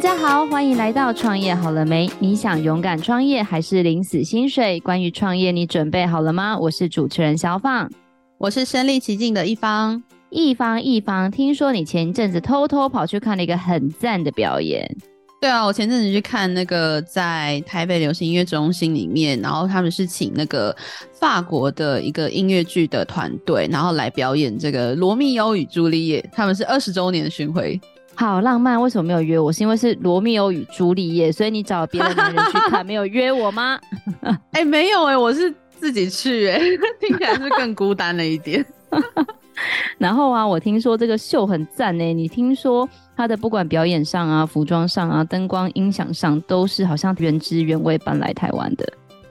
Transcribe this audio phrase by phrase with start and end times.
[0.00, 2.10] 大家好，欢迎来到创业好了没？
[2.20, 4.80] 你想勇敢创业还是领死薪水？
[4.80, 6.56] 关于创业，你准备好了吗？
[6.58, 7.86] 我是主持人小放，
[8.38, 10.02] 我是身历其境的一方。
[10.30, 14.90] 一方一方，听说你前一阵子偷偷跑去看了一个很赞的表演。
[15.38, 20.74] 对啊，我前阵子去看那个在台北流行音乐中心里面，然后他们是请那个
[21.12, 27.78] 法国的一个音乐剧的团队，然后来表演这个《罗密欧与朱丽叶》，他们是二十周年的巡回。
[28.14, 29.50] 好浪漫，为什么没有约我？
[29.50, 33.80] 是因为是罗密欧与朱丽叶，所以你找别的男人去看，没有约我吗？
[34.52, 38.64] 哎、欸，没有哎、欸，我是自己去哎、欸， 听起来是更孤单了一点。
[39.98, 48.86] 然后啊，我听说这个秀很赞哎，你听说他的不管表演上啊、服装上啊、灯光音响上，都是好像原汁原味搬来台湾的。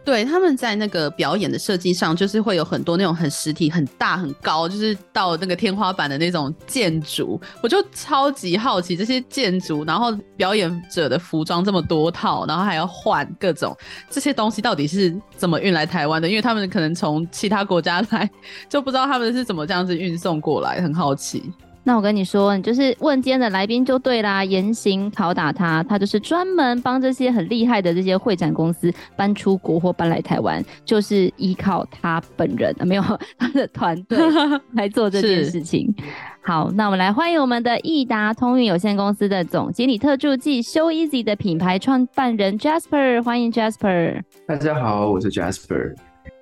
[0.10, 7.40] 对，他们在那个表演的设计上，就是会有很多那种很实体、很大、很高，就是到那个天花板的那种建筑。
[7.62, 13.78] 我就超级好奇这些建筑，然后表演者的服装这么多套，然后还要换各种
[14.10, 16.28] 这些东西，到底是怎么运来台湾的？
[16.28, 18.28] 因为他们可能从其他国家来，
[18.68, 21.54] 就不知道他们是怎么这样子运送过来，很好奇。
[21.90, 33.02] 那我跟你说，你就是问今天的来宾就对啦，严刑拷打他，他就是专门帮这些很厉害的这些会展公司搬出国或搬来台湾，就是依靠他本人，没有
[33.40, 34.20] 他的团队
[34.74, 35.92] 来做这件事情。
[36.44, 44.22] 好，那我们来欢迎我们的易达通运有限公司的总经理特助暨 ShowEasy 的品牌创办人 Jasper，欢迎 Jasper。
[44.48, 45.96] 大家好，我是 Jasper。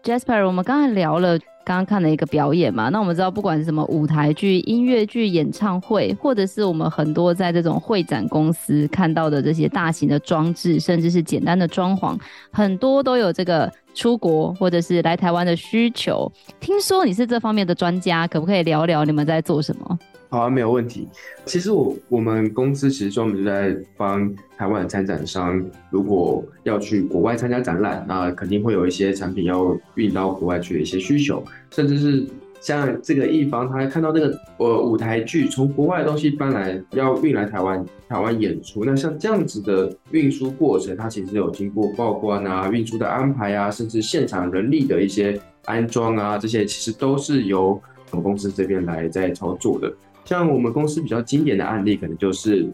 [0.04, 1.40] Jasper，我们刚才聊了。
[1.68, 12.18] 刚刚看了一个表演嘛，那我们知道，不管是什么舞台剧、音乐剧、演唱会，或者是我们很多在这种会展公司看到的这些大型的装置，甚至是简单的装潢，
[12.52, 16.32] 很多都有这个出国或者是来台湾的需求。
[16.62, 20.00] 听说你是这方面的专家，可不可以聊聊你们在做什么？
[20.38, 21.08] 好啊，没有问题。
[21.46, 25.60] 其实我我们公司其实专门就在帮台湾参展商，
[25.90, 32.28] 如果要去国外参加展览，那肯定会有一些产品要运到国外去的一些需求，甚至是
[32.60, 47.82] 像这个一方，他看到那个呃舞台剧从国外的东西搬来要运来台湾台湾演出，那像这样子的运输过程，它其实有经过报关啊、运输的安排啊，甚至现场人力的一些安装啊，这些其实都是由
[48.12, 49.92] 我公司这边来在操作的。
[50.28, 52.70] 像我们公司比较经典的案例，可能就是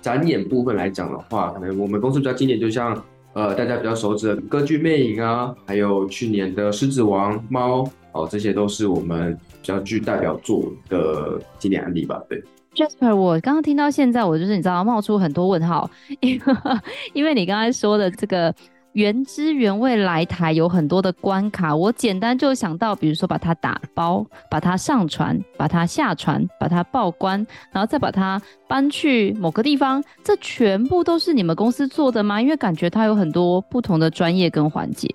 [0.00, 2.96] 展演部分来讲的话，可能我们公司比较经典，就像
[3.34, 12.18] 呃大家比较熟知的歌剧魅影啊，还有去年的狮子王、猫哦，这些都是我们比较具代表作的经典案例吧。
[12.30, 12.42] 对
[12.74, 15.90] ，Jasper，我刚刚听到现在，我就是你知道冒出很多问号，
[16.20, 16.54] 因为
[17.12, 18.54] 因为你刚才说的这个。
[18.96, 32.40] 原汁原味来台有很多的关卡，我简单就想到，比如说把它打包，把它上传，把它下传，把它报关，然后再把它搬去某个地方，这全部都是你们公司做的吗？
[32.40, 35.06] 因为感觉它有很多不同的专业跟环节。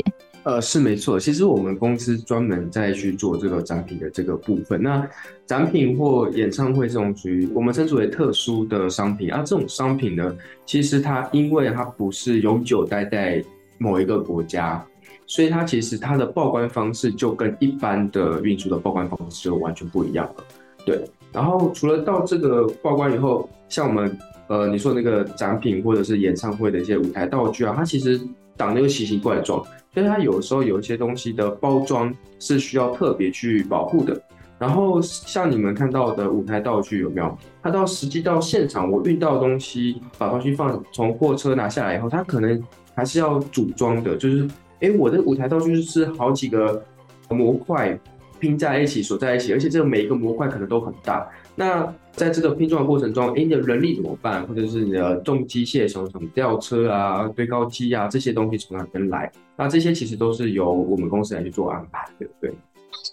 [0.43, 4.79] 呃，是没错，其实我们公司专门在去做这个展品的这个部分。
[4.79, 5.03] 那
[5.47, 10.35] 展品或演唱会这种属于我们称之为特殊的商品啊，这种商品呢，
[10.67, 13.43] 其实它因为它不是永久待在
[13.81, 14.85] 某一个国家，
[15.25, 20.43] 所以它其实它的报关方式就跟一般的运输的报关方式就完全不一样了。
[20.85, 21.03] 对，
[21.33, 24.15] 然后除了到这个报关以后，像我们
[24.47, 28.21] 呃你说那个展品或者是演唱会的一些舞台道具啊，它其实
[28.55, 29.63] 长得又奇形怪状，
[29.95, 34.21] 所以它有时候有一些东西的包装是需要特别去保护的。
[34.59, 37.35] 然后像你们看到的舞台道具有没有？
[37.63, 42.61] 它到实际到现场，我运到东西，把东西放从货车拿下来以后，它可能。
[43.01, 44.47] 还是要组装的，就是，
[44.79, 46.85] 哎、我的舞台道具是好几个
[47.29, 47.99] 模块
[48.39, 51.27] 拼在一起锁在一起，而且这个每一个模块可能都很大。
[51.55, 54.45] 那在这个拼装的过程中，哎、你的人力怎么办？
[54.45, 59.31] 或者是你的重机械什么什么吊车啊、堆高机啊这些东西从哪边来？
[59.57, 62.53] 那这些其实都是由我们公司来去做安排对不，对。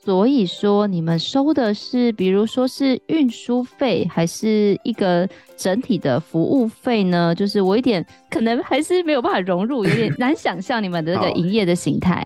[0.05, 7.35] 所以说，你们收的是，比如说是运输费，还是一个整体的服务费呢？
[7.35, 12.25] 就是我一点可能还是没有办法融入，有点难想象你们的这个营业的形态。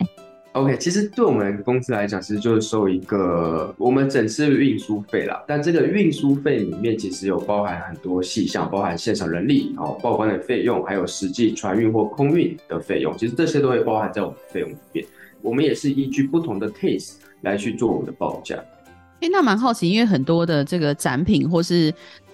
[0.52, 5.42] OK，其实对我们公司来讲，其实就是收一个我们整次运输费啦。
[5.48, 13.16] 但这个运输费里面其实有包含很多细项，包含现场人力、哦报关的费用，还有实际船运或空运的费用。
[13.16, 15.06] 其实这些都会包含在我们费用里面。
[15.40, 17.14] 我们也是依据不同的 case。
[17.42, 18.56] 来去做我们的报价，
[19.20, 21.92] 哎、那蛮好奇，因为很多的这个展品或是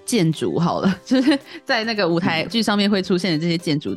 [0.09, 3.95] 建筑好了， 就是在那个舞台剧上面会出现的这些建筑，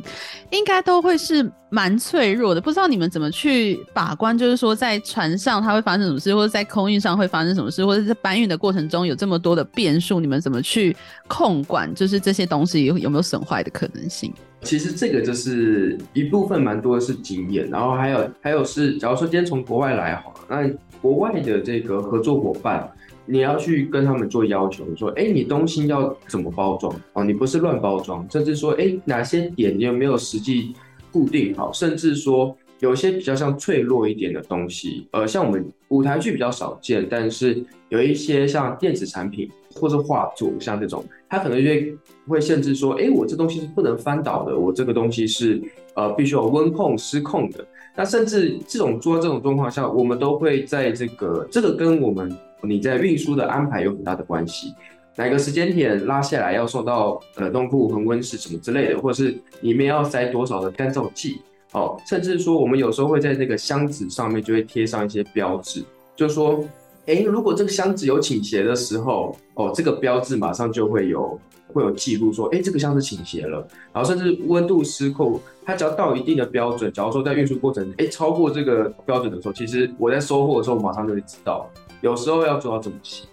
[0.50, 2.60] 应该都会是蛮脆弱的。
[2.60, 10.94] 不知道你们怎么去把关，就是说在船上它会发生什么事，或者在空运上会发生什么事，或者在搬运的过程中有这么多的变数，你们怎么去
[11.28, 11.92] 控管？
[11.94, 14.30] 就是这些东西有有没有损坏的可能性？
[14.60, 20.68] 其实这个就是一部分，蛮多的是经验，然后还有还有是，假如说今天从国外来好，那
[21.00, 22.86] 国外的这个合作伙伴。
[23.24, 27.22] 你要去跟他们做要求，说，哎，你东西要怎么包装哦？
[27.22, 30.74] 你不是乱包装，甚至说，哎，哪些点你有没有实际
[31.12, 31.72] 固定好？
[31.72, 41.96] 甚至说，有些比较像脆弱一点的东西，呃，像我们舞台剧比较少见，但是有一些像电子产品或是画作，像这种，它可能就会
[42.26, 45.62] 会限制说，哎，我这东西是不能翻倒的，我这个东西是
[45.94, 47.64] 呃必须要温控失控的。
[47.94, 52.36] 那甚至这种做这种状况下，我们都会在这个这个跟我们。
[52.62, 54.74] 你在运输的安排有很大的关系，
[55.16, 61.40] 哪个时间点拉下来要送到冷冻库、恒温室什么之类的，或者是里面要塞多少的干燥剂，
[61.72, 65.84] 哦，甚至说我们有时候会在那个箱子上面就会贴上一些标志，
[66.16, 66.64] 就说，
[67.06, 71.38] 哎，如果这个箱子有倾斜的时候，哦，这个标志马上就会有
[71.72, 81.68] 会有记录说，哎，这个箱子倾斜了，然后甚至温度失控，它只要到一定的标准，假如说在运输过程，哎，超过这个标准的时候，其实我在收货的时候马上就会知道。
[82.02, 83.24] 有时候要做到这么细，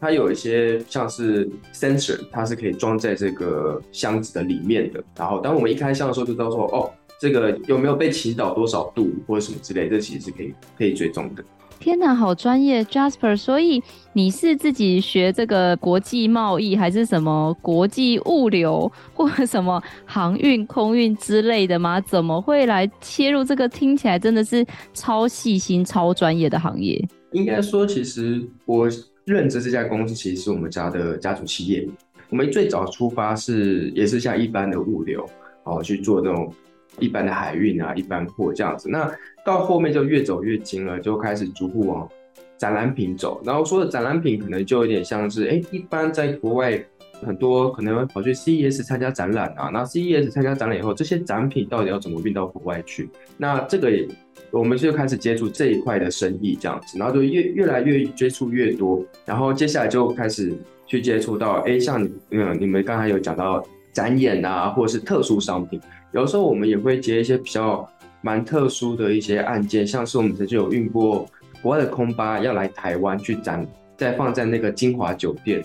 [0.00, 5.02] 它有一些像是 sensor，它是可以装在这个箱子的里面的。
[5.16, 6.88] 然后当我们一开箱的时候，就知道说，哦，
[7.20, 11.44] 这个有没有被倾倒多少度或者什么之类，这其实是可以可以追踪的。
[11.80, 13.36] 天哪，好专业，Jasper！
[13.36, 13.82] 所以
[14.12, 22.00] 你是自己学这个国际贸易，还是什么国际物流，或者什么航运、空运之类的吗？
[22.00, 24.64] 怎么会来切入这个听起来真的是
[24.94, 27.04] 超细心、超专业的行业？
[27.32, 28.88] 应该说，其实我
[29.24, 31.88] 认知这家公司其实是我们家的家族企业。
[32.28, 35.28] 我们最早出发是也是像一般的物流，
[35.64, 36.52] 哦，去做那种
[36.98, 38.88] 一般的海运啊，一般货这样子。
[38.88, 39.10] 那
[39.44, 42.08] 到后面就越走越精了，就开始逐步往
[42.56, 43.40] 展览品走。
[43.44, 46.82] 然后说的展览品可能就有点像是，哎，一般在国外
[47.22, 53.08] 很多可能跑去 CES 参加展览啊，那 CES 参加展览以后，这些展品到底要怎么运到国外去？
[53.36, 54.08] 那这个也。
[54.52, 60.52] 我们就开始接触这一块的生意，这样子，然后就越越来越接触越多，然后接下来就开始
[60.86, 65.80] 去接触到，哎，像你嗯，你们刚才有讲到展演啊，或者是特殊商品，
[66.12, 67.88] 有时候我们也会接一些比较
[68.20, 71.26] 蛮特殊的一些案件，像是我们曾经有运过
[71.62, 73.66] 国外的空巴要来台湾去展，
[73.96, 75.62] 再放在那个金华酒店，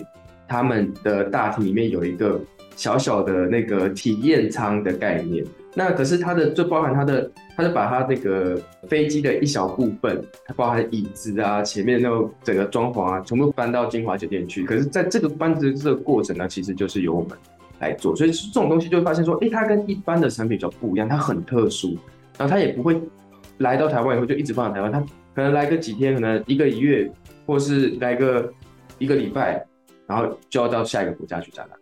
[0.48, 2.40] 他们的大厅里面有一个
[2.74, 5.44] 小小的那个体验舱的概念。
[5.78, 14.64] 那可是它的就包含它的，它就把它那个飞机的一小部分，它包含椅子啊，前面那个整个装潢啊，全部搬到金华酒店去。
[14.64, 17.38] 可是在这个搬的这个过程呢，其实就是由我们
[17.78, 18.16] 来做。
[18.16, 21.96] 所以这种东西就会发现说，哎、欸，它跟一般的产品比较不一样，它很特殊，
[22.36, 23.00] 然后它也不会
[23.58, 24.98] 来到台湾以后就一直放在台湾，它
[25.32, 27.08] 可能来个几天，可能一个一月，
[27.46, 28.52] 或是来个
[28.98, 29.64] 一个礼拜，
[30.08, 31.78] 然后就要到下一个国家去展览。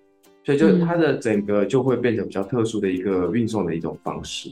[0.47, 4.49] 所以，就它的整个就会变成比较特殊的一个运送的一种方式。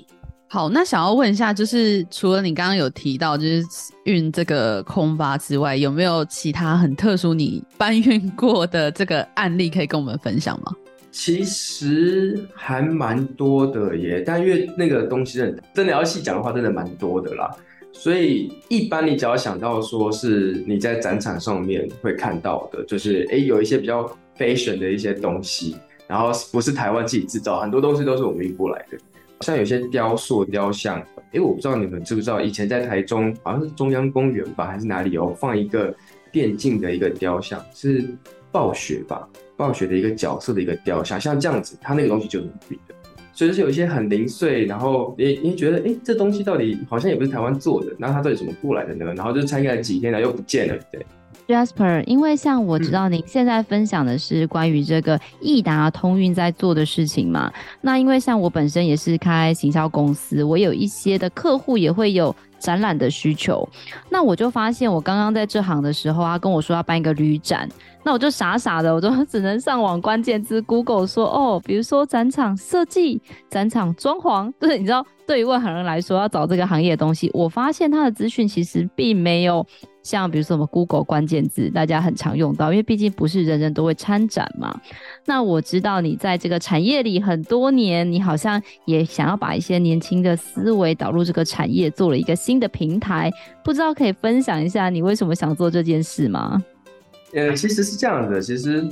[0.49, 3.65] 好，那想要问一下，就是除了你刚刚有提到，就是
[4.05, 10.73] 运这个空巴之外，有没有其他很特殊你搬运过的这个案例可以跟我们分享吗？
[11.11, 15.39] 其实还蛮多的耶，但因为那个东西
[15.73, 17.49] 真的要细讲的话，真的蛮多的啦。
[17.95, 24.07] 所以一般你只要想到说是你在展场上面会看到的，就是哎、有一些比较。
[24.37, 25.77] fashion 的一些东西，
[26.09, 28.99] 然后不是台湾自己制造，很多东西都是我们运过来的。
[29.43, 35.95] 像有些雕塑、雕像，哎，我不知道你们知不知道，以前在台中好像是中央公园吧，还是哪里有放一个
[36.33, 38.05] 电竞的一个雕像，是
[38.51, 39.25] 暴雪吧？
[39.57, 42.94] 暴雪的一个角色的一个雕像，像这样子，它那个东西就是运的。
[43.35, 49.13] 所以就是有一些很零碎，然后你你觉得，哎，这东西到底好像也不是台湾做的，那它到底怎么过来的呢？
[49.15, 51.05] 然后就参加了几天，然后又不见了，对。
[51.47, 63.69] Jasper，因为像我知道您现在分享的是关于这个易达通运在做的事情嘛，那因为像我本身也是开行销公司，我有一些的客户也会有展览的需求，
[64.09, 67.69] 那我就发现我刚刚在这行的时候，他跟我说要办一个旅展，
[68.05, 79.67] 那我就傻傻的，我就 只能上网关键字 Google 说哦，比如说展场设计、展场装潢， 就是你知道，对于外行人来说要找这个行业的东西，我发现他的资讯其实并没有。
[80.03, 84.79] 像比如说什么 Google 关键字，大家很常用到，因为毕竟不是人人都会参展嘛。
[85.25, 93.31] 那我知道你在这个产业里很多年，你好像也想要把一些年轻的思维导入这个产业，做了一个新的平台，
[93.65, 96.63] 不知道可以分享一下你为什么想做这件事吗？
[97.35, 98.83] 呃，其实是这样的，其实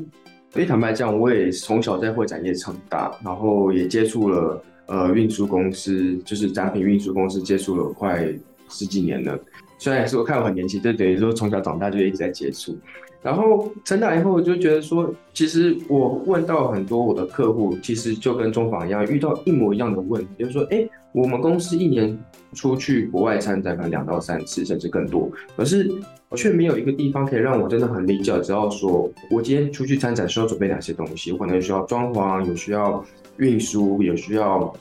[0.50, 8.28] 所以坦白讲，我也从小在会展业长大，然后也接触了呃运输公司，就是展品运输公司，接触了快
[8.68, 9.38] 十几年了。
[9.78, 12.76] 虽然也是我看我很年轻，就等于说从小长大就一直在接触。
[13.23, 22.19] 然后成长以后，我就觉得说，其实我问到很多我的客户，其实就跟中访一样，遇到一模一样的问题，就是说，哎，我们公司一年
[22.52, 25.88] 出去国外参展可能两到三次，甚至更多，可是
[26.35, 33.05] 却没有一个地方可以让我真的很理解，知道说我今天出去参展需要准备哪些东西，我可能需要装潢，有需要
[33.37, 34.75] 运输，有需要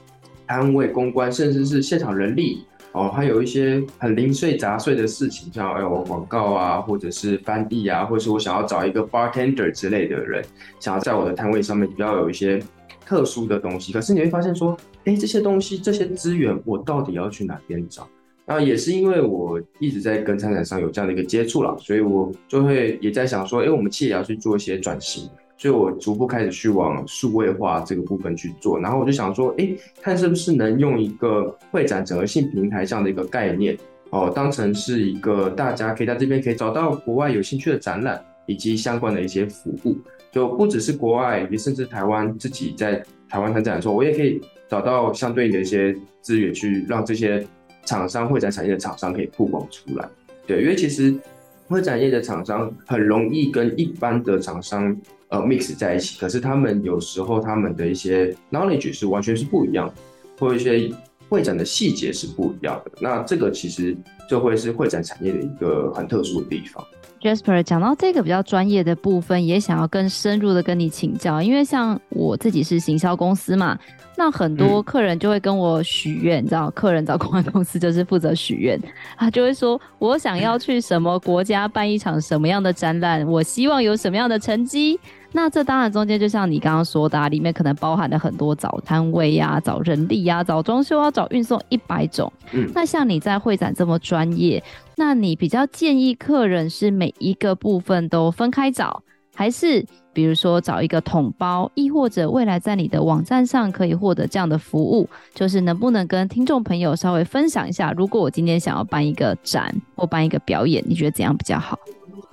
[0.47, 2.65] 摊位公关，甚至是现场人力。
[2.93, 10.43] 哦，还有一些很零碎杂碎的事情，像哎我广告啊，或者是翻译啊，或者是我想要找一个 bartender 之类的人，
[10.79, 12.61] 想要在我的摊位上面比较有一些
[13.05, 13.93] 特殊的东西。
[13.93, 18.07] 可是你会发现说，哎，这些东西、这些资源，我到底要去哪边找？
[18.45, 25.29] 然后也是因为我一直在跟参展商有这样的一个接触了，所以我就会也在想说，哎，我们企业也要去做一些转型。
[25.61, 29.69] 所以我逐步开始去往数位化这个部分去做，然后我就想说，哎，
[30.01, 33.77] 看是不是能用一个会展整合性平台这样的一个概念，
[34.09, 39.95] 哦，当成是一个大家可以在这边可以找到国外有兴趣的展览以及相关的一些服务，
[40.31, 47.45] 就不只是国外，也甚至台湾自己在台湾参展的时候，我也可以找到相对应的一些资源去让这些
[47.85, 50.09] 厂商会展产业的厂商可以曝光出来。
[50.47, 51.13] 对，因为其实
[51.71, 54.95] 会展业的厂商很容易跟一般的厂商。
[55.29, 59.89] 呃，mix 在一起，可是他们有时候他们的一些 knowledge 是完全是不一样，
[60.37, 60.91] 或一些
[61.29, 62.91] 会展的细节是不一样的。
[62.99, 63.95] 那这个其实
[64.29, 66.85] 就会是会展产业的一个很特殊的地方。
[67.21, 73.77] Jasper 讲到这个比较专业的部分，也想要更深入的跟你请教，因为像我自己是行销公司嘛，
[74.17, 78.79] 那很多客人就会跟我许愿，嗯、你知道，客人找公关公司就是负责许愿，
[79.17, 84.99] 他就会说我想要去什么国家办一场什么样的展览，我希望有什么样的成绩。
[85.33, 92.31] 那这当然中间就像你刚刚说的，啊，里面可能包含了很多找摊位呀、啊、找人力呀、啊、找装修啊、找运送一百种。
[92.51, 94.61] 嗯，那像你在会展这么专业，
[94.97, 99.01] 那你比较建议客人是每一个部分都分开找，
[99.33, 105.09] 还是比如说找一个统包，亦或者未来在你的网站上可以获得这样的服务？
[105.33, 111.79] 就是能不能跟听众朋友稍微分享一下，如果我今天想要办一个展或办一个表演，你觉得怎样比较好？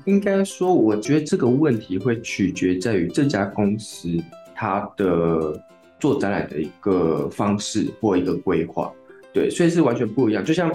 [0.09, 4.09] 应该说，我觉得这个问题会取决在于这家公司
[4.55, 5.63] 它的
[6.01, 8.91] 做展览的一个方式或一个规划，
[9.35, 10.43] 对，所以是完全不一样。
[10.43, 10.73] 就像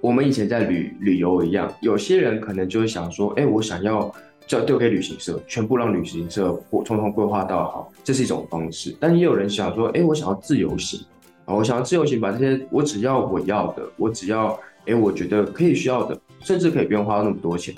[0.00, 4.14] 我们以前在旅旅游一样，有些人可能就会想说，哎，我想要
[4.46, 8.96] 交丢给旅行社，全部让旅行社我统统规划到好，这是一种方式。
[9.00, 11.00] 但也有人想说，哎，我想要自由行
[11.44, 17.74] 啊，我想要自由行，把这些我只要我要的，我只要哎，我觉得可以需要的，甚至可以不用花那么多钱。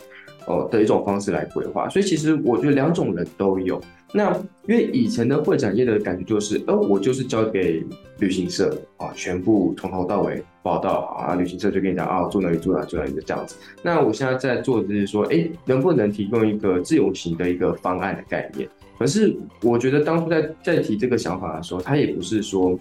[0.49, 3.81] 哦的一种方式来规划，所以其实我觉得两种人都有。
[4.11, 4.35] 那
[4.67, 7.85] 因为以前的会展业的感觉就是，哦，我就是交给
[8.19, 13.57] 旅行社啊，全部从头到尾报到啊，旅行社就跟你讲啊，住哪里住哪里住哪里的这样子。
[13.83, 18.67] 那我现在在做的就是说，哎，能不能提供一个自由行的一个方案的概念？
[18.99, 22.81] 可是我觉得当初在在提这个想法的时候，他也不是说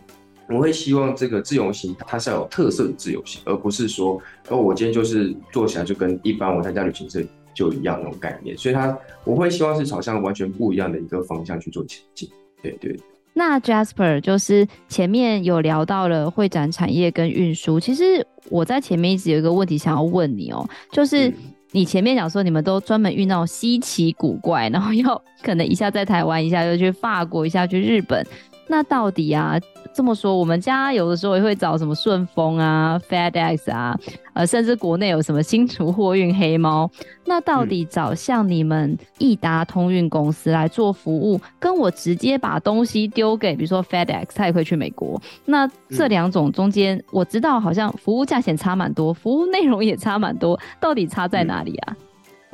[0.49, 7.21] 我会希望这个自由行它是要有特色的自由行，而不是说，哦，我今天就是做起来就跟一般我参加旅行社。
[7.57, 12.29] 就一样那种概念，所以它我会希望是朝向完全不一样的一个方向去做前进。
[12.61, 12.95] 对对。
[13.33, 21.33] 那 Jasper 就是前面有聊到了会展产业跟运输，其实我在前面一直有一个问题想要问你哦、喔，就是
[21.71, 28.25] 你前面讲说你们都专门运那种稀奇古怪，然后要可能一下在台湾，一下又去法国，一下去日本，
[28.67, 29.59] 那到底啊？
[29.93, 33.97] 这么说，我们家有的时候也会找什么顺丰啊、FedEx 啊，
[34.33, 36.87] 呃，甚至国内有什么新竹货运黑猫。
[37.25, 45.19] 那到底找像你们易达通运公司来做服务，跟我直接把东西丢给，比如说 FedEx，他也会去美国。
[45.45, 51.97] 那这两种中间，我知道好像服务价钱差蛮多，服务内容也差蛮多，到底差在哪里啊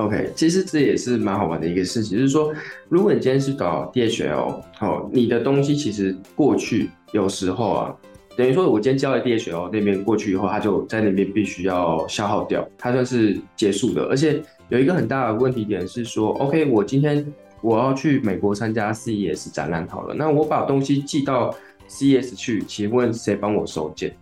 [0.04, 2.54] ？OK，其实这也是蛮好玩的一个事情，就是说，
[2.90, 7.96] 如果你今天是找 DHL，好，你的东西其实过去有时候啊，
[8.36, 14.04] 等于说我今天交了 DHL 那边过去以后，它就在那边必须要消耗掉，它算是结束的。
[14.10, 17.26] 而且有一个很大的问题点是说，OK，我今天
[17.62, 21.56] 我要去美国参加 CES 展览好了，那我把东西寄到
[21.88, 24.14] CES 去，请问谁帮我收件？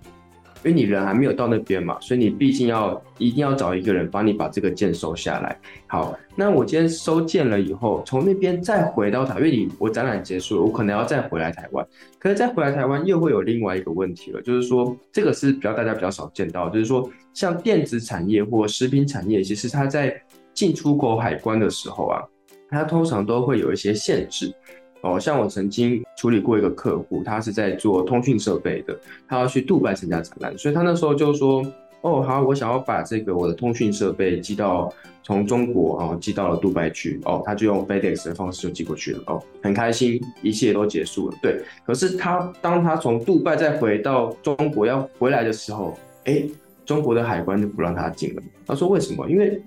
[0.63, 5.57] 因为你人还没有到那边嘛，所以你毕竟要一定要找一个人帮你把这个件收下来。
[5.87, 11.85] 好，那我今天收件了以后，从那边再回到台，因为你我展览结束了，我可能要再回来台湾。
[12.19, 20.15] 可是再回来台湾又会有另外一个问题了，就是说这个是比较大家比较少见到，就是说像电子产业或食品产业，其实它在
[20.53, 22.21] 进出口海关的时候啊，
[22.69, 24.53] 它通常都会有一些限制。
[25.01, 28.96] 哦，像我曾经处理过一个客户，他是在做通讯设备的，
[29.27, 31.65] 他要去杜拜参加展览，所以他那时候就说
[32.01, 34.93] ：“哦，好，我想要把这个我的通讯设备寄到
[35.24, 39.24] 从中国啊寄到了杜拜去。”哦，他就用 FedEx 的方式就寄过去了。
[39.25, 41.38] 哦，很开心，一切都结束了。
[41.41, 46.43] 对，可是他当他从杜拜再回到中国要回来的时候，哎，
[46.86, 48.41] 中国的海关就不让他进了。
[48.67, 49.27] 他说：“为什么？
[49.27, 49.60] 因为。”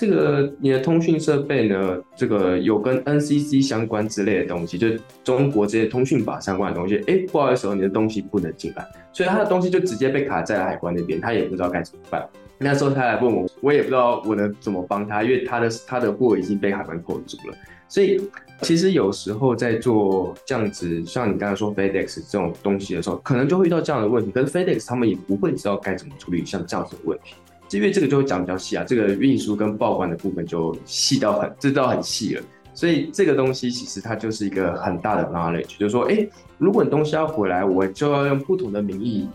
[0.00, 4.88] 这个你的通讯设备呢，这个有跟 NCC 相关之类的东西，就
[5.22, 12.26] 中国这些通讯法相关的东西，哎，不好意思，你的东西不能进来，所以他的东西就直接被卡在了海关那边，他也不知道该怎么办。
[12.56, 17.54] 那时候他来问我，我也不知道我能怎么帮他，因为他的他的货已经被海关扣住了。
[17.86, 18.18] 所以
[18.62, 27.34] 其实有时候在做这样子，像你刚才说 FedEx 这种东西的时候，可能就会遇到这样的问题，可是 FedEx 他们也不会知道该怎么处理像这样子的问题。
[27.70, 32.42] 因为这个就会讲比较细啊，这个运输跟报关的部分就细到很，这到很细了。
[32.74, 36.26] 所以这个东西其实它就是一个很大的 knowledge，就是说，哎，
[36.58, 39.28] 如果你东西要回来，我就要用不同的名义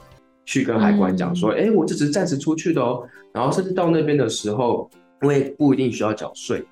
[0.45, 3.03] 去跟海关讲说，哎、嗯，我这只是暂时出去的哦。
[3.33, 4.89] 然后甚至到那边的时候，
[5.21, 6.63] 我也不一定需要缴税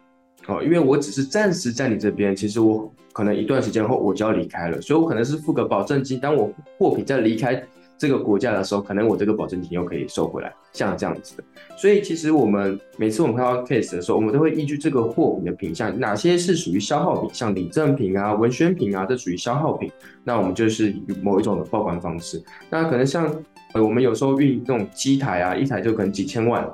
[0.47, 7.63] 哦，因为我只是暂时在你这边，其实我可能一段时间后我就要离开了，所以我可能是付个保证金，当我货品在离开。
[8.03, 11.43] 这个国家的时候，可能我这个保证金又可以收回来，像这样子的。
[11.77, 19.89] 所以其实我们每次我们看到 case 的时候，我们都会依据这个货品的品相，哪些是属于消耗品，像礼赠品啊、文宣品啊，这属于消耗品。
[20.21, 22.43] 那我们就是某一种的报关方式。
[22.69, 23.33] 那可能像
[23.73, 26.69] 呃，我们有时候运这种机台啊，一台就可能几千万，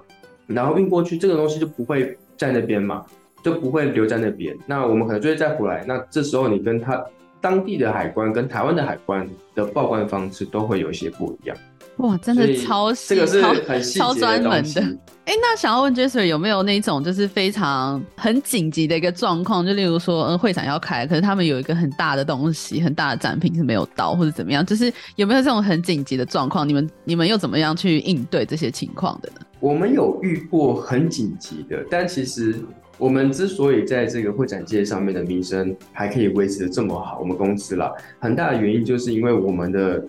[0.47, 3.05] 然后运过去，这个东西就不会在那边嘛，
[3.43, 4.57] 就不会留在那边。
[4.65, 5.85] 那我们可能就会再回来。
[5.87, 7.05] 那这时候你跟他。
[7.41, 11.57] 当地的海关跟台湾的海关的报关方式都会有一些不一样。
[11.97, 14.81] 哇，真的超细，这个是很超专门的。
[15.25, 19.65] 哎、欸，那想要问 Jasper 有没有那种就是非常很紧急的一个状况？
[19.65, 24.65] 就例如说，嗯，会展要开，可是他们有一个很大的东西、很大的展品是没有到，或者怎么样？
[24.65, 26.67] 就是有没有这种很紧急的状况？
[26.67, 29.45] 你们你们又怎么样去应对这些情况的呢？
[29.59, 32.55] 我们有遇过很紧急的，但其实。
[32.99, 40.05] 我们之所以在这个会展界上面的名声还可以维持得这么好，我们公司啦，很大的原因就是因为我们的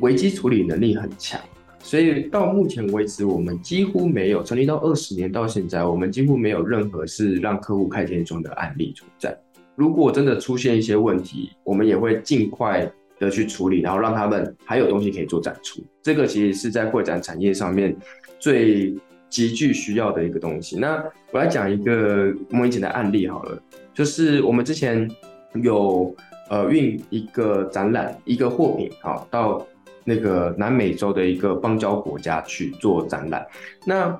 [0.00, 1.40] 危机处理能力很强，
[1.78, 9.34] 所以到目前为止，我们几乎没有成立到二十年到现在，我们几乎没有任何是让客户开天窗的案例存在。
[9.74, 12.86] 如果真的出现一些问题，我们也会尽快
[13.18, 15.82] 的去处理，然后让他们还有东西可以做展出。
[16.02, 17.96] 这个其实是在会展产业上面
[18.38, 18.94] 最。
[19.34, 20.78] 极具需要的一个东西。
[20.78, 23.60] 那我来讲一个我们以前的案例好了，
[23.92, 25.10] 就是我们之前
[25.54, 26.14] 有
[26.48, 29.66] 呃运一个展览，一个货品好到
[30.04, 33.44] 那个南美洲的一个邦交国家去做展览。
[33.84, 34.16] 那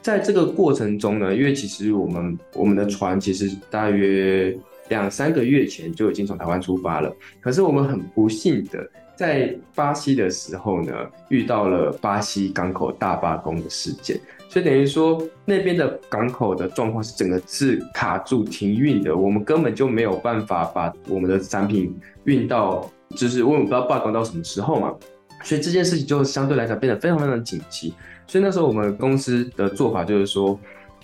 [0.00, 4.56] 在这个过程中呢，因为其实我们我们的船其实大约
[4.88, 8.88] 两三个月前就已经从台湾出发了，可是我们很不幸的。
[9.16, 10.92] 在巴西的时候呢，
[11.28, 14.18] 遇到了巴西港口大罢工的事件，
[14.54, 24.94] 所以等于说那边的港口的状况是整个是卡住停运的，我们根本就没有办法把我们的产品运到，就是我们不知道罢工到什么时候嘛，
[25.42, 27.92] 所以这件事情就相对来讲变得非常非常紧急，
[28.28, 30.56] 所以那时候我们公司的做法就是说，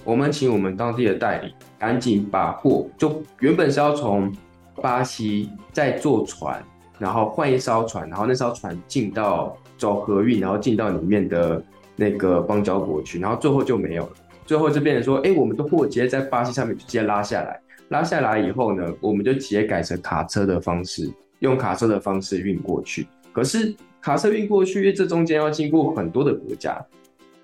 [0.04, 4.32] 我们请我们当地的代理赶紧把货，就原本是要从
[4.76, 6.62] 巴西再坐船。
[7.00, 11.60] 然后换一艘船，然后那艘船进到走河运，然后进到里面的
[12.00, 14.12] 那个邦交国去，然后最后就没有了。
[14.46, 17.60] 最后就变成说，哎，我们的货直接在巴西上面直接拉下来，
[17.90, 23.06] 拉下来以后呢，我们就直接改成卡车的方式，用卡车的方式运过去。
[23.32, 26.82] 可是卡车运过去，因为这中间要经过很多的国家，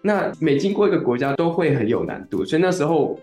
[0.00, 3.16] 那每经过一个国家都会很有难度，所以那时候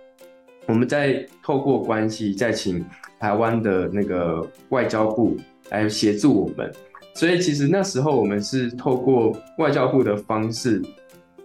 [0.68, 2.86] 我们再透过关系，再请
[3.20, 5.36] 台湾的那个外交部。
[5.70, 6.72] 来协助我们，
[7.16, 10.84] 所以其实那时候我们是透过外交部的方式，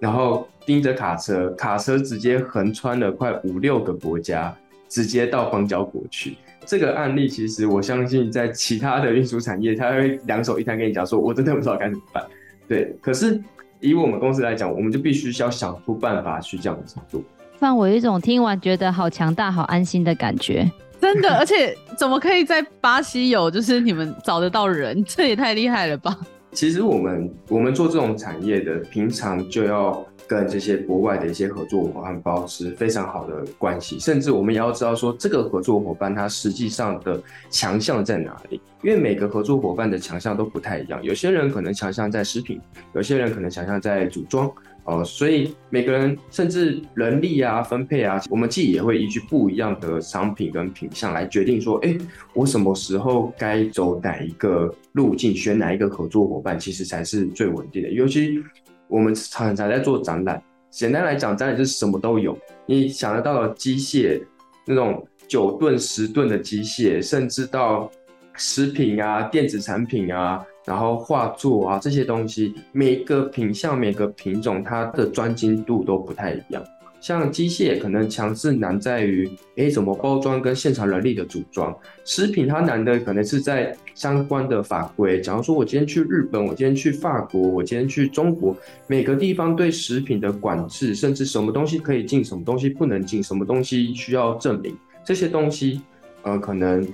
[0.01, 4.55] 然后盯着卡车，卡车直接横穿了快五六个国家，
[4.89, 6.37] 直接到邦交国去。
[6.65, 12.23] 这个案例其实我相信在其他的运输产业，他会两手一摊跟你讲说，我真的不知道该怎么办。
[12.69, 13.41] 对，可是
[13.81, 17.23] 以我们公司来讲，我们就必须要想出办法去这样子做。
[17.59, 20.71] 让我有一种听完觉得好强大、好安心的感觉。
[21.01, 23.51] 真的，而且怎么可以在巴西有？
[23.51, 26.19] 就是你们找得到人，这也太厉害了吧！
[26.59, 42.61] 其实我们我们做这种产业的，平常就要跟这些国外的一些合作伙伴保持非常好的关系，甚至我们也要知道说这个合作伙伴他实际上的强项在哪里，因为每个合作伙伴的强项都不太一样，有些人可能强项在食品，
[42.93, 44.53] 有些人可能强项在组装。
[44.89, 51.95] 哦，所以每个人甚至人力啊分配啊，我们自己也会依据不一样的商品跟品相来决定说，哎、
[52.33, 57.91] 我什么时候该走哪一个路径，选哪一个合作伙伴，其实才是最稳定的。
[57.91, 58.43] 尤其
[58.87, 64.19] 我们常常在做展览，简单来讲，展览就是什么都有，你想得到的机械，
[64.67, 67.91] 那种九吨、十吨的机械，甚至到
[68.37, 70.43] 食品啊、电子产品啊。
[70.69, 76.63] 然后画作啊这些东西，每个品相、每个品种，它的专精度都不太一样。
[77.01, 81.73] 像机械可能强势难在于，哎，怎么包装跟现场人力的组装；
[82.05, 85.23] 食品它难的可能是在相关的法规。
[85.23, 88.55] 假如说我今天去日本，我今天去法国，我今天去中国，
[88.87, 95.81] 每个地方对食品的管制，甚至什么东西可以进，什么东西不能进，什么东西需要证明，这些东西，
[96.25, 96.87] 呃，可能。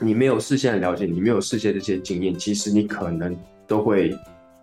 [0.00, 4.16] 你没有事先的了解，你没有事先这些经验，其实你可能都会，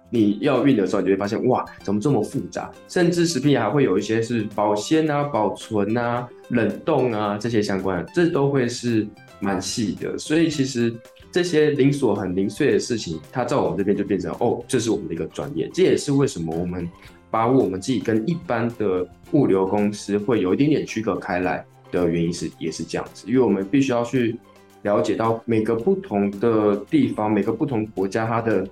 [0.10, 2.72] 你要运的时候，你就会发现，哇，怎么这么复杂？
[2.88, 9.06] 甚至食品还会有一些是保鲜啊、保存啊、冷冻啊这些相关的，这都会是
[9.42, 10.18] 蛮细的。
[10.18, 10.96] 所以其实
[11.32, 15.70] 这些零琐很零碎的事情，它在我们这边就变成，哦，这是我们的一个专业。
[15.74, 16.90] 这也是为什么我们
[17.30, 24.40] 把我们自己跟一般的物流公司会有一点点区隔开来的原因是，也是这样子，因为我们必须要去。
[24.86, 28.64] 了解到每个不同的地方，每个不同国家，它的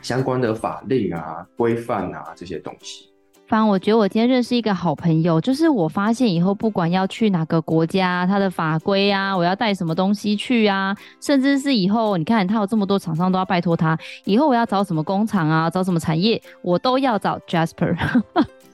[0.00, 3.08] 相关的法令啊、规范啊这些东西。
[3.48, 17.96] 方，我觉得我今天认识一个好朋友，就是我发现以后不管要去哪个国家，它的法规啊，我要带什么东西去啊，甚至是以后你看他有这么多厂商都要拜托他，以后我要找什么工厂啊，找什么产业，我都要找 Jasper。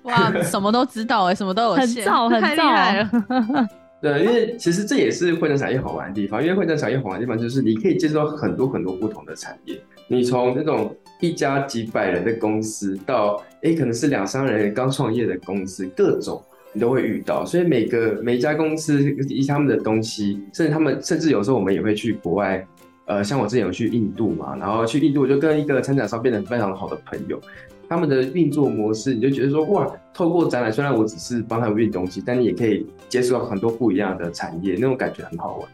[0.03, 3.69] 哇，什么都知道哎、欸，什么都有，很燥，很燥。
[4.01, 6.41] 对，因为其实这也是会展产业好玩的地方。
[6.43, 9.77] 因为会展产业好玩的地方就是你可以接触到很多很多不同的产业。
[10.07, 17.45] 你从那种一家几百人的公司到诶可能是两三人刚创业的公司，各种你都会遇到。
[17.45, 22.65] 所以每个每一家公司以他们的东西，甚至他们甚至有时候我们也会去国外。
[23.07, 27.41] 呃，像我之前有去印度嘛，然后去印度我就跟一个参展商变得非常好的朋友。
[27.89, 35.69] 他们的运作模式，你就觉得说哇，透过展览，虽然我只是帮他们运东西，但你也可以接触到很多不一样的产业，那种感觉很好玩。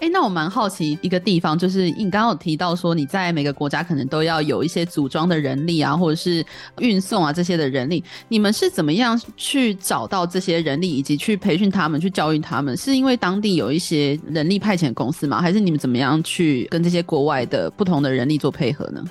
[0.00, 6.44] 哎、那我蛮好奇一个地方，就是你刚刚有提到说你在每个国家可能都要有一些组装的人力啊，或者是
[6.80, 12.76] 运送啊这些的人力，你们是怎么样去找到这些人力，以及去培训他们、去教育他们？
[12.76, 15.40] 是因为当地有一些人力派遣公司吗？
[15.40, 19.02] 还是你们怎么样去跟这些国外的不同的人力做配合呢？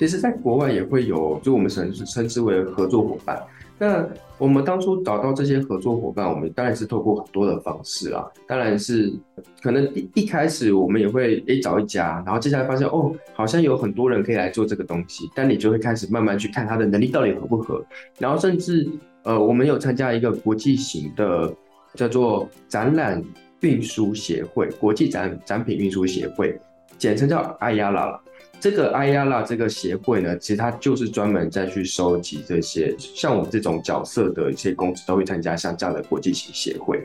[0.00, 3.38] 其实，在国外也会有，就我们称称之为合作伙伴。
[3.78, 4.02] 那
[4.38, 8.24] 我们当初找到这些合作伙伴，我们当然是透过很多的方式啊。
[8.46, 9.12] 当然是
[9.60, 17.84] 可能一一开始我们也会诶找一家，然后接下来发现哦，好像有很多人可以来做这个东西，但你就会开始慢慢去看他的能力到底合不合。
[18.18, 18.88] 然后甚至
[19.24, 21.54] 呃，我们有参加一个国际型的
[21.92, 23.22] 叫做展览
[23.60, 26.58] 运输协会，国际展展品运输协会，
[26.96, 28.18] 简称叫 IALA
[28.60, 37.02] 这个 IALA 这个协会呢，其实它就是专门在去收集这些像我们这种角色的一些公司都会参加像这样的国际型协会。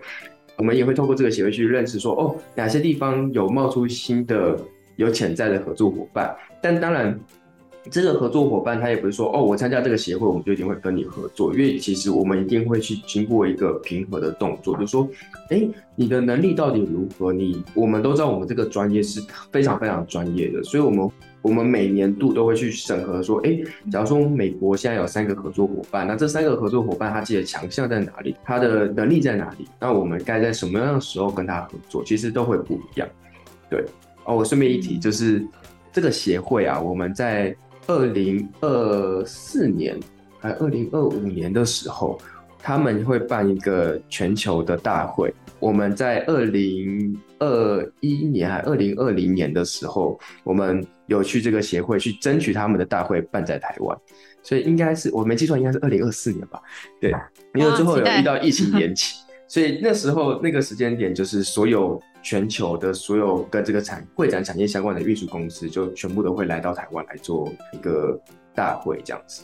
[0.58, 4.60] 我们也会透过这个协会去认识说，哦，哪些地方有冒出新的
[4.98, 6.36] 有潜在的合作伙伴。
[6.62, 7.18] 但当然，
[7.89, 15.08] 这个合作伙伴他也不是说，哦，我参加这个协会，我们就一定会跟你合作，因为其实我们一定会去经过一个平和的动作，就是说，
[15.50, 15.65] 哎，
[15.96, 17.32] 你的能力到底如何？
[17.32, 21.10] 你我们都知道，我们这个专业是非常非常专业的，所以我们。
[21.45, 23.55] 我们每年度都会去审核，说，哎，
[23.91, 28.36] 假如说美国现在有三个合作伙伴，那这三个合作伙伴他自己的强项在哪里？
[28.43, 29.67] 他的能力在哪里？
[29.79, 32.03] 那我们该在什么样的时候跟他合作？
[32.03, 33.08] 其实都会不一样。
[33.69, 33.86] 对，
[34.23, 35.45] 哦，我顺便一提，就是
[35.93, 37.55] 这个协会啊，我们在
[37.86, 39.99] 二零二四年
[40.39, 42.17] 还二零二五年的时候，
[42.58, 45.31] 他们会办一个全球的大会。
[45.60, 53.98] 我们在二零二一年还二零二零年的时候，我们有去这个协会去争取他们的大会办在台湾，
[54.41, 56.62] 所以应该是我没记错，应该是二零二四年吧？
[57.00, 57.13] 对，
[57.54, 68.20] 因为最后有遇到疫情延期， 所以那时候那个时间点就是所有全球的所有跟这个产会展产业相关的运输公司，就全部都会来到台湾来做一个
[68.54, 69.44] 大会这样子。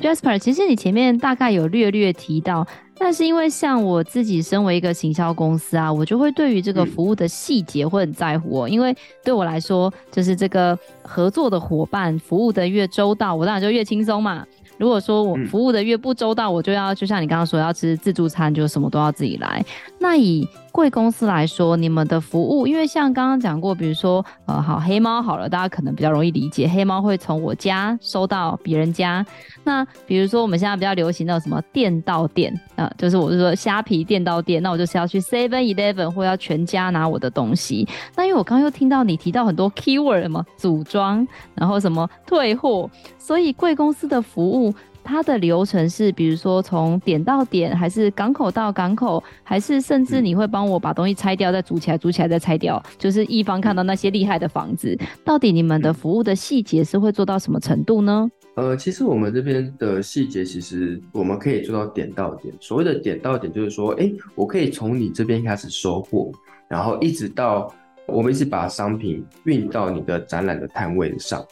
[0.00, 2.66] Jasper，其实你前面大概有略略提到。
[3.02, 8.68] 那是因为像我自己身为一个行销公司啊，我就会对于这个服务的细节会很在乎哦。
[8.68, 14.46] 因为对我来说，就是这个合作的伙伴服务的越周到，我当然就越轻松嘛。
[14.80, 19.62] 如果说我服务的越不周到，嗯、我就要就像你刚刚说要吃自助餐，就什么都要自己来。
[19.98, 29.24] 那以贵公司来说，你们的服务，因为像刚刚讲过，比如说呃，好黑猫好了，大家可能比较容易理解，黑猫会从我家收到别人家。
[29.64, 37.86] 那比如说我们现在比较流行的什么店到店啊、呃，就是我是说虾皮店到店，那我就是要去 Seven Eleven 或要全家拿我的东西。
[38.16, 42.88] 那因为我刚刚又听到你提到很多 keyword 嘛，组装，然后什么退货，
[43.18, 44.69] 所以贵公司的服务。
[45.02, 58.30] 它的流程是，比如说从点到点，还是港口到港口，还是甚至你会帮我把东西拆掉，再组起来，组起来再拆掉，就是一方看到那些厉害的房子，到底你们的服务的细节是会做到什么程度呢？
[58.56, 62.52] 呃，其实我们这边的细节，其实我们可以做到点到点。
[62.60, 66.30] 所谓的点到点，就是说，哎，我可以从你这边开始收货，
[66.68, 67.72] 然后一直到
[68.06, 71.42] 我们一直把商品运到你的展览的摊位上。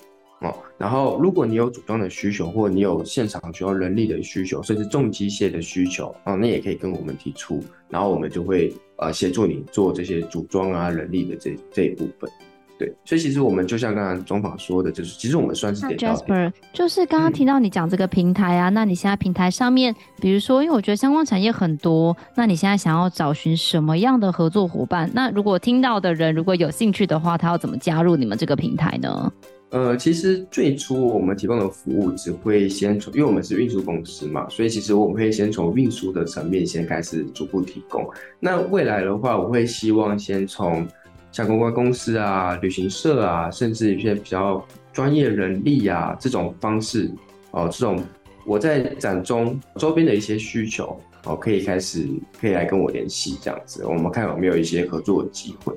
[0.40, 12.30] 哦，然后如果你有组装的需求，或你有现场需要人力的需求，甚至重机械的需求，哦，那也可以跟我们提出，然后我们就会呃协助你做这些组装啊、人力的这这一部分。
[12.78, 16.38] 对，所以其实我们就像刚刚中访说的，就是其实我们算是点到点。
[16.38, 25.10] Jasper，就是刚刚听到你讲这个平台啊，嗯、那你现在平台上面，比如说，因为我觉得相关产业很多，那你现在想要找寻什么样的合作伙伴？
[25.12, 29.32] 那如果听到的人如果有兴趣的话，他要怎么加入你们这个平台呢？
[29.70, 38.08] 呃，其实最初我们提供的服务只会先从，因为我们是运输公司嘛，所以其实我们会先从运输的层面先开始逐步提供。
[38.40, 40.88] 那未来的话，我会希望先从
[41.30, 47.10] 像公关公司啊、旅行社啊，甚至一些比较专业人力啊这种方式，
[47.50, 48.02] 哦、这种
[48.46, 52.08] 我在展中周边的一些需求，哦、可以开始
[52.40, 55.74] 可以来跟我联系这样子，我们看有没有一些合作的机会。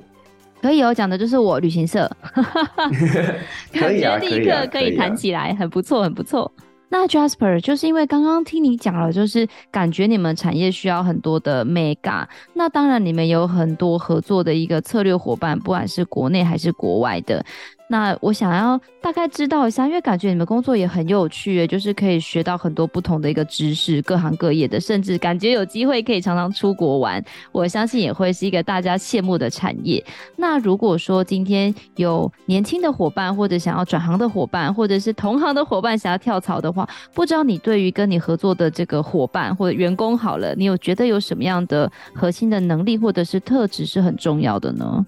[0.62, 2.08] 可以哦，讲的就是我旅行社，
[3.74, 6.50] 可以啊，立刻可以谈起来，很不错，很不错。
[6.88, 17.44] 那 Jasper 就是因为刚刚听你讲了，就是感觉你们产业需要很多的 Mega，那当然你们有很多合作的一个策略伙伴，不管是国内还是国外的。
[17.92, 27.22] 那我想要大概知道一下，因为感觉你们工作也很有趣，就是可以学到很多不同的一个知识，各行各业的，甚至感觉有机会可以常常出国玩。
[27.52, 30.02] 我相信也会是一个大家羡慕的产业。
[30.36, 45.04] 那如果说今天有年轻的伙伴，或者想要转行的伙伴，或者是同行的伙伴想要跳槽的话，不知道你对于跟你合作的这个伙伴或者员工好了，你有觉得有什么样的核心的能力或者是特质是很重要的呢？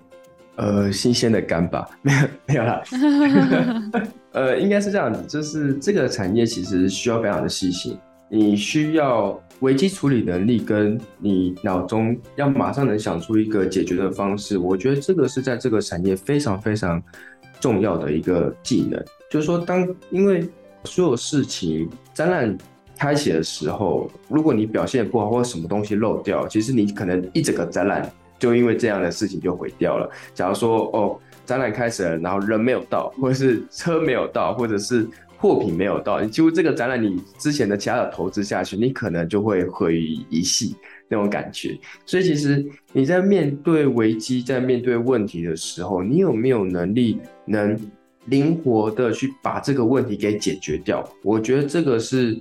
[0.56, 2.82] 呃，新鲜的干吧， 没有没有啦。
[4.32, 7.96] 呃，应该是这样子，就是这个产业其实需要非常的细心，
[8.28, 14.56] 你需要危机处理能力，跟你脑中要马上能想出一个解决的方式。
[14.58, 17.02] 我觉得这个是在这个产业非常非常
[17.60, 19.02] 重要的一个技能。
[19.30, 20.48] 就是说，当因为
[20.84, 22.56] 所有事情展览
[22.96, 28.08] 开启的时候，如果你表现不好，或者什么东西漏掉，其实你可能一整个展览。
[28.38, 30.10] 就因为这样的事情就毁掉了。
[30.34, 40.74] 假如说哦，展览开始了，然后人没有到，或者是车没有到，或者是货品没有到，你几乎这个展览你之前的其他的投资下去，你可能就会毁于一夕
[41.08, 41.78] 那种感觉。
[42.06, 47.78] 所以其实你在面对危机、在面对问题的时候，你有没有能力能
[48.26, 51.06] 灵活的去把这个问题给解决掉？
[51.22, 52.40] 我觉得这个是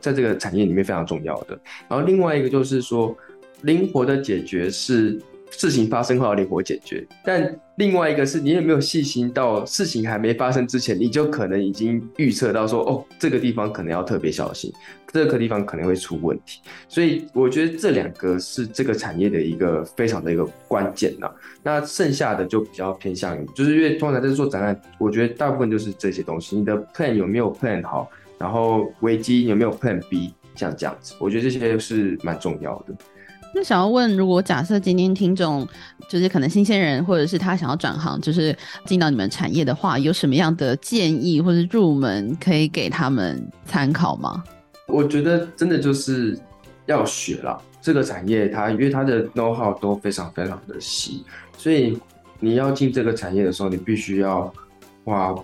[0.00, 1.58] 在这个产业里面非常重要的。
[1.86, 3.14] 然后另外一个就是说，
[3.62, 5.20] 灵活的解决是。
[5.50, 14.70] 事情发生后要灵活解决，但另外一个是你有没有细心到事情还没发生之前，你就可能已经预测到说，哦，这个地方可能要特别小心，
[15.10, 16.60] 这个地方可能会出问题。
[16.86, 21.32] 所以我觉得这两个是这个产业的一个非常的一个关键呐。
[21.62, 32.94] 那剩下的就比较偏向于，就是因为通常在做展览，我觉得大部分就是这些东西，你的 plan 有没有 plan 好，然后危机有没有 plan B，像这样子，我觉得这些是蛮重要的。
[33.54, 35.66] 那想要问，如果假设今天听众
[36.08, 44.44] 就是可能新鲜人，或者是他想要转行，就是进到你们产业的话，有什么样的建议或者入门可以给他们参考吗？
[44.86, 46.38] 我觉得真的就是
[46.86, 51.24] 要学啦，这个产业它因为它的 know how 都非常非常的细，
[51.56, 51.98] 所以
[52.40, 54.52] 你要进这个产业的时候，你必须要
[55.04, 55.34] 花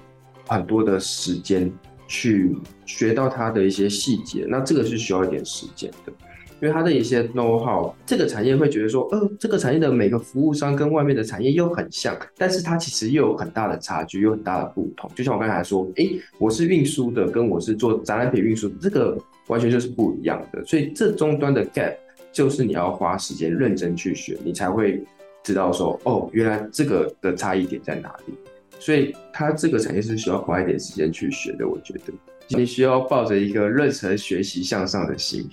[0.47, 1.73] 很多的时间
[2.07, 6.13] 去学到它的一些细节，那这个是需要一点时间的。
[6.61, 15.11] 因为它的一些 know how，这个产业会觉得说，呃，这个产业的每个服务商跟外面的产业又很像，但是它其实又有很大的差距，有很大的不同。
[15.15, 20.65] 就像我刚才说，诶，我是运输的，跟我是做展览品运输，这个完全就是不一样的。
[20.65, 21.95] 所以这终端的 gap
[22.33, 25.03] 就是你要花时间认真去学，你才会
[25.43, 28.35] 知道说，哦，原来这个的差异点在哪里。
[28.79, 32.13] 所以它这个产业是需要花一点时间去学的，我觉得。
[32.49, 35.49] 你需要抱着一个认真学习向上的心。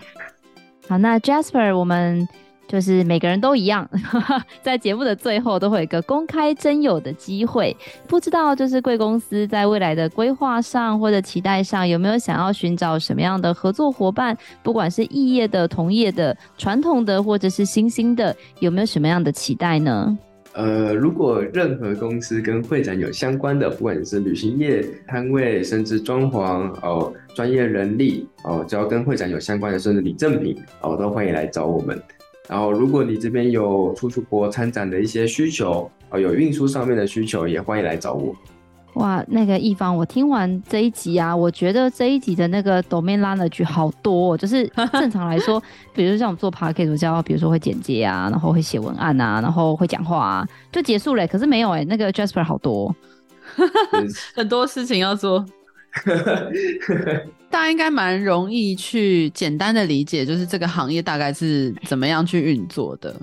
[0.91, 2.27] 好，那 Jasper，我们。
[2.67, 3.86] 就是每个人都一样，
[4.63, 7.75] 在节目的最后都会有一个公开征友的机会。
[8.08, 14.38] 不知道就是贵公司在未来的规划上或者期待上，有没有想要寻找什么样的合作伙伴？
[14.63, 20.17] 不管是异业的、同业的、传统的或者是新兴的，有没有什么样的期待呢？
[20.53, 31.97] 呃，如果任何公司跟会展有相关的，不管是旅行业摊位，甚至装潢哦，专业人力哦，只要跟会展有相关的，甚至礼赠品哦，都欢迎来找我们。
[32.49, 38.35] 然后，如果你这边有出出国参展的一些需求，哦，有运输上面的需求，也欢迎来找我。
[38.95, 45.62] 哇，那个一方，我听完这一集啊，我觉得这一集的那个 domain knowledge 好多，哦，就是 正常来说，
[45.93, 51.25] 比如像我们做 podcast 教，比如说会剪接啊，然后会写文案啊，然后会讲话啊，就结束了。
[51.25, 52.93] 可是没有哎，那个 Jasper 好多，
[54.36, 55.45] 很多事情要做。
[57.49, 63.13] 大家应该蛮容易去简单的理解，就是这个行业大概是怎么样去运作的。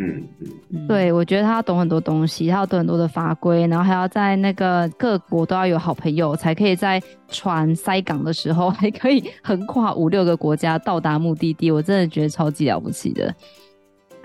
[0.00, 0.22] 嗯
[0.70, 11.70] 嗯，对，我觉得他要懂很多东西，他要懂很多的法规，然后还要在那个各国都要有好朋友，才可以在船塞港的时候，还可以横跨五六个国家到达目的地。
[11.70, 13.34] 我真的觉得超级了不起的。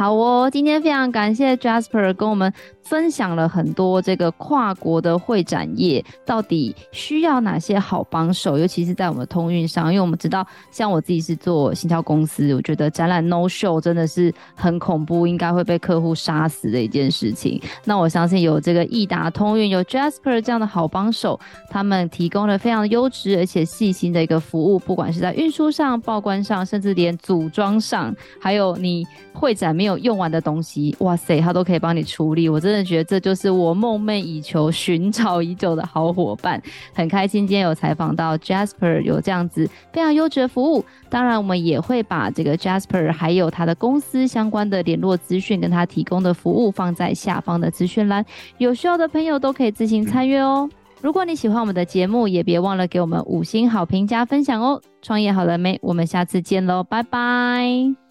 [0.04, 17.62] 好哦，今天非常感谢 Jasper 跟我们分享了很多这个跨国的会展业到底需要哪些好帮手，尤其是在我们通运上，因为我们知道，像我自己是做行销公司，我觉得展览 no show 真的是很恐怖，应该会被客户杀死的一件事情。
[17.86, 21.40] 那我相信有这个易达通运有 Jasper 这样的好帮手，
[21.70, 32.48] 他们提供了非常优质而且细心的一个服务，不管是在运输上、报关上，甚至连组装上，还有你会展没有用完的东西，哇塞，他都可以帮你处理。
[32.50, 36.62] 我真的觉得这就是我梦寐以求、寻找已久的好伙伴。
[36.94, 40.84] 很开心今天有采访到 Jasper，有这样子非常优质的服务。
[41.10, 48.26] 当然，我们也会把这个 Jasper 还有他的公司相关的联络资讯跟他提供的服务放在下方的资讯栏，
[48.58, 50.70] 有需要的朋友都可以自行参阅哦。
[51.02, 54.82] 如果你喜欢我们的节目，也别忘了给我们五星好评加分享哦。
[55.02, 55.78] 创业好了没？
[55.84, 58.03] 我们下次见喽，拜拜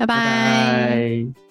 [0.00, 1.49] 拜拜。